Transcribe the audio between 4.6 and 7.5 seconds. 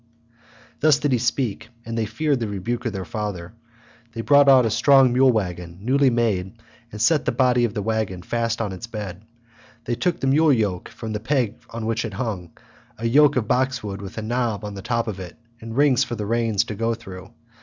a strong mule waggon, newly made, and set the